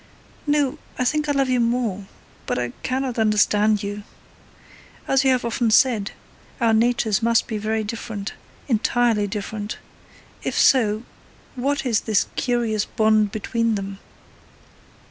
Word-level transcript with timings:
No, 0.47 0.79
I 0.97 1.03
think 1.05 1.29
I 1.29 1.31
love 1.31 1.47
you 1.47 1.59
more, 1.59 2.07
but 2.47 2.57
I 2.57 2.69
cannot 2.81 3.19
understand 3.19 3.83
you. 3.83 4.01
As 5.07 5.23
you 5.23 5.29
have 5.29 5.45
often 5.45 5.69
said, 5.69 6.09
our 6.59 6.73
natures 6.73 7.21
must 7.21 7.45
be 7.45 7.59
very 7.59 7.83
different, 7.83 8.33
entirely 8.67 9.27
different; 9.27 9.77
if 10.41 10.57
so, 10.57 11.03
what 11.55 11.85
is 11.85 11.99
this 11.99 12.25
curious 12.35 12.83
bond 12.83 13.31
between 13.31 13.75
them? 13.75 13.99